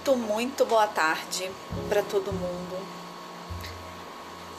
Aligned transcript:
Muito, 0.00 0.16
muito 0.16 0.64
boa 0.64 0.86
tarde 0.86 1.50
para 1.90 2.02
todo 2.02 2.32
mundo. 2.32 2.78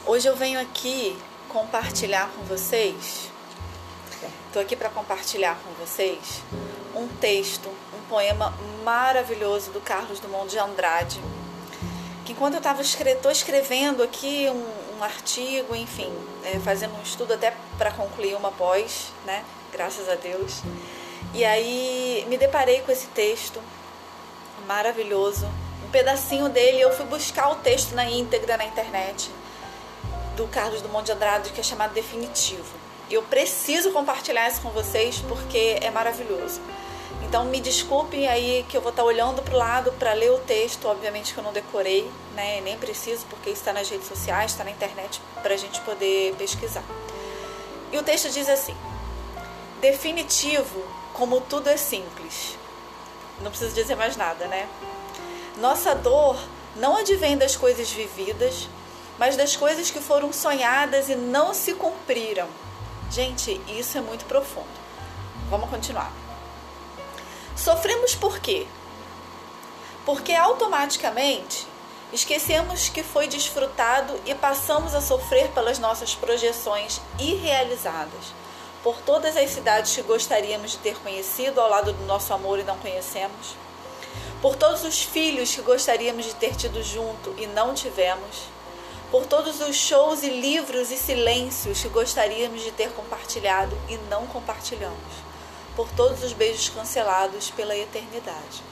Hoje 0.06 0.28
eu 0.28 0.36
venho 0.36 0.60
aqui 0.60 1.18
compartilhar 1.50 2.30
com 2.36 2.44
vocês, 2.44 3.32
estou 4.46 4.62
aqui 4.62 4.76
para 4.76 4.90
compartilhar 4.90 5.58
com 5.64 5.72
vocês 5.84 6.44
um 6.96 7.08
texto, 7.08 7.70
um 7.70 8.08
poema 8.08 8.54
maravilhoso 8.84 9.72
do 9.72 9.82
Carlos 9.82 10.20
Dumont 10.20 10.48
de 10.48 10.60
Andrade, 10.60 11.20
que 12.24 12.34
enquanto 12.34 12.54
eu 12.54 12.60
estava 12.60 12.84
escre 12.84 13.18
escrevendo 13.32 14.04
aqui 14.04 14.48
um, 14.48 15.00
um 15.00 15.04
artigo, 15.04 15.76
enfim, 15.76 16.14
é, 16.44 16.60
fazendo 16.60 16.96
um 16.96 17.02
estudo 17.02 17.34
até 17.34 17.52
para 17.80 17.92
concluir 17.92 18.36
uma 18.36 18.52
pós, 18.52 19.08
né? 19.26 19.44
Graças 19.72 20.08
a 20.08 20.14
Deus. 20.14 20.62
E 21.34 21.44
aí 21.44 22.28
me 22.30 22.38
deparei 22.38 22.82
com 22.82 22.92
esse 22.92 23.08
texto 23.08 23.60
maravilhoso. 24.68 25.46
Um 25.86 25.90
pedacinho 25.90 26.50
dele, 26.50 26.82
eu 26.82 26.92
fui 26.92 27.06
buscar 27.06 27.50
o 27.50 27.56
texto 27.56 27.94
na 27.94 28.06
íntegra 28.06 28.58
na 28.58 28.66
internet 28.66 29.30
do 30.36 30.48
Carlos 30.48 30.82
Dumont 30.82 31.06
de 31.06 31.12
Andrade, 31.12 31.52
que 31.52 31.60
é 31.60 31.64
chamado 31.64 31.94
Definitivo. 31.94 32.82
E 33.10 33.14
eu 33.14 33.24
preciso 33.24 33.92
compartilhar 33.92 34.48
isso 34.48 34.62
com 34.62 34.70
vocês 34.70 35.24
porque 35.28 35.78
é 35.82 35.92
maravilhoso. 35.92 36.62
Então 37.24 37.46
me 37.46 37.60
desculpem 37.60 38.28
aí 38.28 38.66
que 38.70 38.76
eu 38.76 38.82
vou 38.82 38.92
estar 38.92 39.04
olhando 39.04 39.42
para 39.42 39.54
o 39.54 39.58
lado 39.58 39.92
para 39.94 40.14
ler 40.14 40.32
o 40.32 40.40
texto, 40.40 40.88
obviamente 40.88 41.34
que 41.34 41.40
eu 41.40 41.44
não 41.44 41.54
decorei, 41.54 42.10
né? 42.36 42.62
Nem 42.62 42.78
preciso 42.78 43.26
porque 43.30 43.50
está 43.50 43.74
nas 43.74 43.90
redes 43.90 44.08
sociais, 44.08 44.52
está 44.52 44.64
na 44.64 44.72
internet 44.72 45.22
para 45.42 45.54
a 45.54 45.58
gente 45.58 45.80
poder 45.82 46.36
pesquisar. 46.36 46.84
E 47.92 47.98
o 47.98 48.04
texto 48.04 48.30
diz 48.30 48.48
assim: 48.48 48.76
Definitivo, 49.82 50.84
como 51.14 51.42
tudo 51.42 51.70
é 51.70 51.78
simples. 51.78 52.58
Não 53.42 53.50
preciso 53.50 53.74
dizer 53.74 53.96
mais 53.96 54.16
nada, 54.16 54.48
né? 54.48 54.68
Nossa 55.58 55.96
dor 55.96 56.38
não 56.76 56.98
advém 56.98 57.38
das 57.38 57.56
coisas 57.56 57.92
vividas, 57.92 58.68
mas 59.18 59.36
das 59.36 59.56
coisas 59.56 59.92
que 59.92 60.00
foram 60.00 60.32
sonhadas 60.32 61.10
e 61.10 61.16
não 61.16 61.54
se 61.54 61.74
cumpriram. 61.74 62.48
Gente, 63.10 63.60
isso 63.68 63.98
é 63.98 64.02
muito 64.02 64.26
profundo. 64.26 64.68
Vamos 65.50 65.70
continuar. 65.70 66.12
Sofremos 67.56 68.16
por 68.16 68.40
quê? 68.40 68.66
Porque 70.06 70.34
automaticamente 70.34 71.68
esquecemos 72.14 72.90
que 72.90 73.04
foi 73.04 73.28
desfrutado 73.28 74.20
e 74.26 74.34
passamos 74.34 74.96
a 74.96 75.02
sofrer 75.02 75.50
pelas 75.50 75.78
nossas 75.78 76.16
projeções 76.16 77.02
irrealizadas 77.20 78.34
por 78.84 78.98
todas 79.02 79.38
as 79.38 79.50
cidades 79.52 79.96
que 79.96 80.02
gostaríamos 80.02 80.72
de 80.72 80.78
ter 80.80 80.98
conhecido 80.98 81.62
ao 81.62 81.70
lado 81.70 81.94
do 81.94 82.06
nosso 82.06 82.34
amor 82.34 82.60
e 82.60 82.64
não 82.64 82.78
conhecemos, 82.78 83.56
por 84.42 84.56
todos 84.56 84.84
os 84.84 85.04
filhos 85.04 85.54
que 85.54 85.62
gostaríamos 85.62 86.26
de 86.26 86.34
ter 86.36 86.56
tido 86.56 86.82
junto 86.82 87.34
e 87.38 87.46
não 87.46 87.76
tivemos, 87.76 88.50
por 89.12 89.26
todos 89.26 89.62
os 89.62 89.76
shows 89.76 90.24
e 90.24 90.30
livros 90.30 90.90
e 90.90 90.98
silêncios 90.98 91.82
que 91.82 91.90
gostaríamos 91.90 92.64
de 92.64 92.72
ter 92.72 92.90
compartilhado 92.94 93.78
e 93.88 93.98
não 94.10 94.26
compartilhamos, 94.28 95.14
por 95.76 95.90
todos 95.92 96.24
os 96.24 96.34
beijos 96.34 96.70
cancelados 96.70 97.52
pela 97.52 97.78
eternidade. 97.78 98.64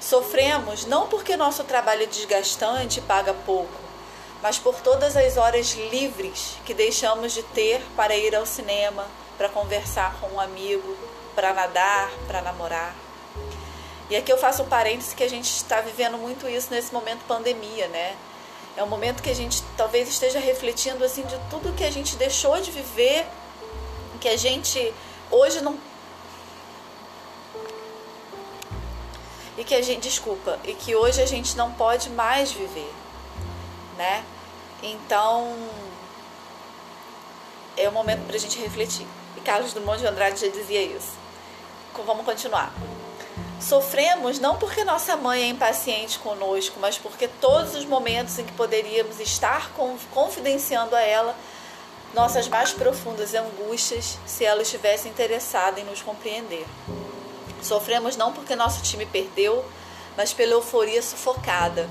Sofremos 0.00 0.84
não 0.84 1.06
porque 1.06 1.36
nosso 1.36 1.62
trabalho 1.64 2.04
é 2.04 2.06
desgastante 2.06 2.98
e 2.98 3.02
paga 3.02 3.34
pouco, 3.34 3.87
mas 4.42 4.58
por 4.58 4.76
todas 4.80 5.16
as 5.16 5.36
horas 5.36 5.72
livres 5.72 6.56
que 6.64 6.72
deixamos 6.72 7.32
de 7.32 7.42
ter 7.42 7.82
para 7.96 8.16
ir 8.16 8.34
ao 8.34 8.46
cinema, 8.46 9.06
para 9.36 9.48
conversar 9.48 10.16
com 10.20 10.28
um 10.28 10.40
amigo, 10.40 10.96
para 11.34 11.52
nadar, 11.52 12.10
para 12.26 12.40
namorar. 12.42 12.94
E 14.10 14.16
aqui 14.16 14.32
eu 14.32 14.38
faço 14.38 14.62
um 14.62 14.68
parêntese 14.68 15.14
que 15.14 15.24
a 15.24 15.28
gente 15.28 15.50
está 15.50 15.80
vivendo 15.80 16.16
muito 16.16 16.48
isso 16.48 16.70
nesse 16.70 16.92
momento 16.92 17.24
pandemia, 17.26 17.88
né? 17.88 18.16
É 18.76 18.82
um 18.82 18.86
momento 18.86 19.22
que 19.22 19.30
a 19.30 19.34
gente 19.34 19.62
talvez 19.76 20.08
esteja 20.08 20.38
refletindo 20.38 21.04
assim 21.04 21.22
de 21.22 21.36
tudo 21.50 21.74
que 21.74 21.84
a 21.84 21.90
gente 21.90 22.16
deixou 22.16 22.60
de 22.60 22.70
viver, 22.70 23.26
que 24.20 24.28
a 24.28 24.36
gente 24.36 24.94
hoje 25.30 25.60
não 25.60 25.78
e 29.56 29.64
que 29.64 29.74
a 29.74 29.82
gente 29.82 30.02
desculpa, 30.02 30.56
e 30.62 30.72
que 30.72 30.94
hoje 30.94 31.20
a 31.20 31.26
gente 31.26 31.56
não 31.56 31.72
pode 31.72 32.08
mais 32.10 32.52
viver 32.52 32.88
né? 33.98 34.24
Então, 34.82 35.54
é 37.76 37.88
o 37.88 37.92
momento 37.92 38.26
para 38.26 38.36
a 38.36 38.38
gente 38.38 38.58
refletir. 38.58 39.06
E 39.36 39.40
Carlos 39.40 39.74
Drummond 39.74 40.00
de 40.00 40.06
Andrade 40.06 40.40
já 40.40 40.48
dizia 40.48 40.80
isso. 40.80 41.12
Vamos 42.06 42.24
continuar. 42.24 42.72
Sofremos 43.60 44.38
não 44.38 44.56
porque 44.56 44.84
nossa 44.84 45.16
mãe 45.16 45.42
é 45.42 45.48
impaciente 45.48 46.18
conosco, 46.20 46.78
mas 46.80 46.96
porque 46.96 47.26
todos 47.26 47.74
os 47.74 47.84
momentos 47.84 48.38
em 48.38 48.44
que 48.44 48.52
poderíamos 48.52 49.18
estar 49.18 49.72
confidenciando 50.14 50.94
a 50.94 51.00
ela 51.00 51.36
nossas 52.14 52.48
mais 52.48 52.72
profundas 52.72 53.34
angústias, 53.34 54.16
se 54.24 54.44
ela 54.44 54.62
estivesse 54.62 55.08
interessada 55.08 55.80
em 55.80 55.84
nos 55.84 56.00
compreender. 56.00 56.66
Sofremos 57.60 58.16
não 58.16 58.32
porque 58.32 58.54
nosso 58.54 58.80
time 58.82 59.04
perdeu, 59.04 59.64
mas 60.16 60.32
pela 60.32 60.52
euforia 60.52 61.02
sufocada, 61.02 61.88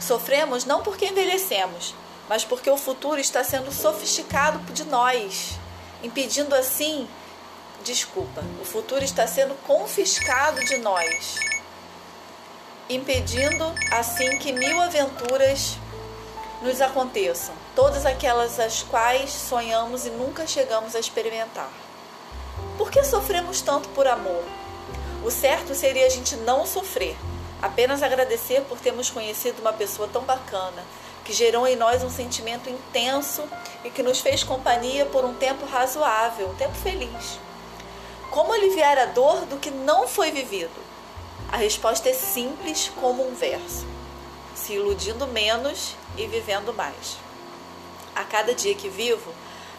Sofremos 0.00 0.64
não 0.64 0.82
porque 0.82 1.06
envelhecemos, 1.06 1.94
mas 2.28 2.44
porque 2.44 2.70
o 2.70 2.76
futuro 2.76 3.20
está 3.20 3.44
sendo 3.44 3.70
sofisticado 3.70 4.58
de 4.72 4.84
nós, 4.84 5.58
impedindo 6.02 6.54
assim, 6.54 7.06
desculpa, 7.84 8.42
o 8.60 8.64
futuro 8.64 9.04
está 9.04 9.26
sendo 9.26 9.54
confiscado 9.66 10.64
de 10.64 10.78
nós, 10.78 11.36
impedindo 12.88 13.64
assim 13.90 14.38
que 14.38 14.52
mil 14.52 14.80
aventuras 14.80 15.76
nos 16.62 16.80
aconteçam, 16.80 17.54
todas 17.74 18.06
aquelas 18.06 18.58
as 18.58 18.82
quais 18.82 19.30
sonhamos 19.30 20.06
e 20.06 20.10
nunca 20.10 20.46
chegamos 20.46 20.94
a 20.94 20.98
experimentar. 21.00 21.70
Por 22.78 22.90
que 22.90 23.04
sofremos 23.04 23.60
tanto 23.60 23.88
por 23.90 24.06
amor? 24.06 24.44
O 25.24 25.30
certo 25.30 25.74
seria 25.74 26.06
a 26.06 26.10
gente 26.10 26.36
não 26.36 26.66
sofrer, 26.66 27.16
Apenas 27.62 28.02
agradecer 28.02 28.62
por 28.62 28.78
termos 28.78 29.10
conhecido 29.10 29.60
uma 29.60 29.72
pessoa 29.72 30.08
tão 30.08 30.22
bacana, 30.22 30.82
que 31.24 31.32
gerou 31.32 31.66
em 31.66 31.76
nós 31.76 32.02
um 32.02 32.10
sentimento 32.10 32.70
intenso 32.70 33.44
e 33.84 33.90
que 33.90 34.02
nos 34.02 34.20
fez 34.20 34.42
companhia 34.42 35.04
por 35.06 35.24
um 35.24 35.34
tempo 35.34 35.66
razoável, 35.66 36.48
um 36.48 36.54
tempo 36.54 36.74
feliz. 36.74 37.38
Como 38.30 38.52
aliviar 38.52 38.96
a 38.96 39.06
dor 39.06 39.44
do 39.46 39.58
que 39.58 39.70
não 39.70 40.08
foi 40.08 40.30
vivido? 40.30 40.70
A 41.52 41.56
resposta 41.56 42.08
é 42.08 42.14
simples 42.14 42.90
como 43.00 43.28
um 43.28 43.34
verso: 43.34 43.86
se 44.54 44.74
iludindo 44.74 45.26
menos 45.26 45.96
e 46.16 46.26
vivendo 46.26 46.72
mais. 46.72 47.18
A 48.14 48.24
cada 48.24 48.54
dia 48.54 48.74
que 48.74 48.88
vivo, 48.88 49.32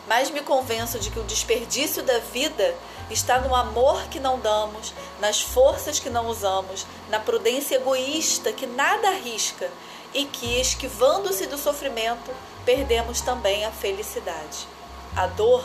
mais 0.07 0.29
me 0.31 0.41
convenço 0.41 0.99
de 0.99 1.09
que 1.09 1.19
o 1.19 1.23
desperdício 1.23 2.03
da 2.03 2.19
vida 2.19 2.75
está 3.09 3.39
no 3.39 3.55
amor 3.55 4.03
que 4.07 4.19
não 4.19 4.39
damos, 4.39 4.93
nas 5.19 5.41
forças 5.41 5.99
que 5.99 6.09
não 6.09 6.27
usamos, 6.27 6.85
na 7.09 7.19
prudência 7.19 7.75
egoísta 7.75 8.51
que 8.51 8.65
nada 8.65 9.09
arrisca 9.09 9.69
e 10.13 10.25
que, 10.25 10.59
esquivando-se 10.59 11.45
do 11.47 11.57
sofrimento, 11.57 12.31
perdemos 12.65 13.21
também 13.21 13.65
a 13.65 13.71
felicidade. 13.71 14.67
A 15.15 15.27
dor 15.27 15.63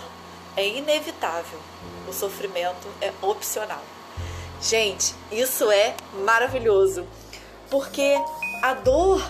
é 0.57 0.67
inevitável, 0.67 1.59
o 2.09 2.13
sofrimento 2.13 2.89
é 3.01 3.13
opcional. 3.23 3.83
Gente, 4.61 5.15
isso 5.31 5.71
é 5.71 5.95
maravilhoso, 6.25 7.07
porque 7.71 8.15
a 8.63 8.75
dor 8.75 9.23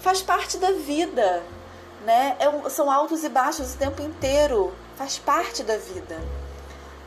faz 0.00 0.22
parte 0.22 0.56
da 0.56 0.72
vida, 0.72 1.42
né? 2.04 2.36
É, 2.38 2.70
são 2.70 2.90
altos 2.90 3.24
e 3.24 3.28
baixos 3.28 3.74
o 3.74 3.76
tempo 3.76 4.02
inteiro, 4.02 4.72
faz 4.96 5.18
parte 5.18 5.62
da 5.62 5.76
vida. 5.76 6.20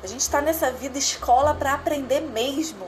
A 0.03 0.07
gente 0.07 0.21
está 0.21 0.41
nessa 0.41 0.71
vida 0.71 0.97
escola 0.97 1.53
para 1.53 1.73
aprender 1.73 2.21
mesmo, 2.21 2.87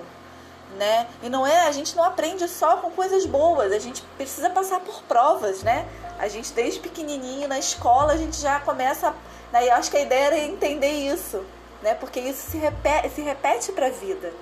né? 0.78 1.08
E 1.24 1.30
não 1.30 1.48
é, 1.48 1.68
a 1.68 1.72
gente 1.72 1.96
não 1.96 2.04
aprende 2.04 2.48
só 2.48 2.78
com 2.78 2.92
coisas 2.92 3.26
boas, 3.26 3.72
a 3.72 3.80
gente 3.80 4.02
precisa 4.18 4.50
passar 4.50 4.82
por 4.82 5.02
provas, 5.04 5.64
né? 5.64 5.88
A 6.20 6.28
gente 6.28 6.52
desde 6.54 6.80
pequenininho 6.80 7.48
na 7.48 7.58
escola 7.58 8.14
a 8.14 8.18
gente 8.18 8.38
já 8.38 8.60
começa, 8.60 9.14
né? 9.52 9.68
eu 9.68 9.74
acho 9.74 9.90
que 9.90 9.98
a 9.98 10.02
ideia 10.02 10.26
era 10.26 10.38
entender 10.40 10.92
isso, 10.92 11.44
né? 11.82 11.94
Porque 11.94 12.20
isso 12.20 12.52
se 12.52 12.58
repete, 12.58 13.10
se 13.10 13.22
repete 13.22 13.72
para 13.72 13.88
a 13.88 13.92
vida, 13.92 14.34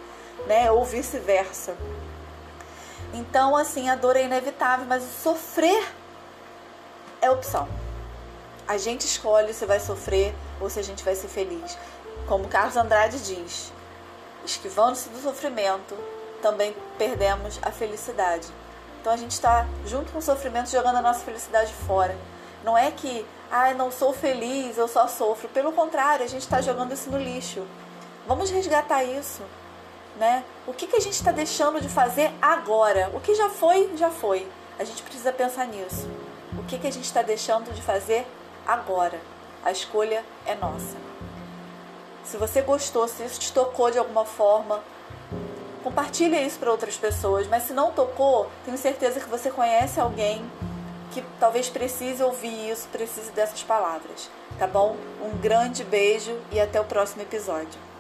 né? 0.47 0.71
Ou 0.71 0.83
vice-versa. 0.83 1.75
Então, 3.13 3.55
assim, 3.55 3.89
a 3.89 3.95
dor 3.95 4.15
é 4.15 4.23
inevitável, 4.23 4.87
mas 4.87 5.03
sofrer 5.21 5.93
é 7.23 7.31
opção. 7.31 7.67
A 8.67 8.77
gente 8.77 9.05
escolhe 9.05 9.53
se 9.53 9.65
vai 9.65 9.79
sofrer 9.79 10.35
ou 10.59 10.69
se 10.69 10.79
a 10.79 10.83
gente 10.83 11.03
vai 11.03 11.15
ser 11.15 11.29
feliz. 11.29 11.77
Como 12.27 12.47
Carlos 12.47 12.75
Andrade 12.75 13.19
diz, 13.19 13.71
esquivando-se 14.45 15.09
do 15.09 15.21
sofrimento, 15.21 15.97
também 16.41 16.75
perdemos 16.97 17.59
a 17.61 17.71
felicidade. 17.71 18.47
Então 18.99 19.11
a 19.13 19.17
gente 19.17 19.31
está 19.31 19.65
junto 19.85 20.11
com 20.11 20.19
o 20.19 20.21
sofrimento 20.21 20.69
jogando 20.69 20.97
a 20.97 21.01
nossa 21.01 21.21
felicidade 21.21 21.73
fora. 21.87 22.17
Não 22.63 22.77
é 22.77 22.91
que, 22.91 23.25
ah, 23.51 23.73
não 23.73 23.91
sou 23.91 24.13
feliz, 24.13 24.77
eu 24.77 24.87
só 24.87 25.07
sofro. 25.07 25.49
Pelo 25.49 25.71
contrário, 25.73 26.23
a 26.25 26.27
gente 26.29 26.43
está 26.43 26.61
jogando 26.61 26.93
isso 26.93 27.09
no 27.09 27.17
lixo. 27.17 27.65
Vamos 28.27 28.49
resgatar 28.49 29.03
isso. 29.03 29.41
né? 30.17 30.43
O 30.67 30.73
que, 30.73 30.87
que 30.87 30.95
a 30.95 30.99
gente 30.99 31.13
está 31.15 31.31
deixando 31.31 31.81
de 31.81 31.89
fazer 31.89 32.31
agora? 32.41 33.09
O 33.13 33.19
que 33.19 33.33
já 33.35 33.49
foi, 33.49 33.91
já 33.97 34.09
foi. 34.09 34.47
A 34.79 34.83
gente 34.83 35.03
precisa 35.03 35.31
pensar 35.31 35.67
nisso. 35.67 36.07
O 36.57 36.63
que, 36.63 36.77
que 36.77 36.87
a 36.87 36.91
gente 36.91 37.05
está 37.05 37.21
deixando 37.21 37.73
de 37.73 37.81
fazer 37.81 38.25
agora? 38.65 39.19
A 39.63 39.71
escolha 39.71 40.23
é 40.45 40.55
nossa. 40.55 40.97
Se 42.23 42.37
você 42.37 42.61
gostou, 42.61 43.07
se 43.07 43.23
isso 43.23 43.39
te 43.39 43.51
tocou 43.51 43.91
de 43.91 43.97
alguma 43.97 44.25
forma, 44.25 44.81
compartilhe 45.83 46.37
isso 46.37 46.59
para 46.59 46.71
outras 46.71 46.95
pessoas. 46.95 47.47
Mas 47.47 47.63
se 47.63 47.73
não 47.73 47.91
tocou, 47.91 48.49
tenho 48.65 48.77
certeza 48.77 49.19
que 49.19 49.29
você 49.29 49.49
conhece 49.49 49.99
alguém 49.99 50.45
que 51.11 51.23
talvez 51.39 51.69
precise 51.69 52.23
ouvir 52.23 52.71
isso, 52.71 52.87
precise 52.89 53.31
dessas 53.31 53.61
palavras. 53.63 54.29
Tá 54.57 54.67
bom? 54.67 54.95
Um 55.21 55.37
grande 55.37 55.83
beijo 55.83 56.35
e 56.51 56.59
até 56.59 56.79
o 56.79 56.85
próximo 56.85 57.21
episódio. 57.21 57.92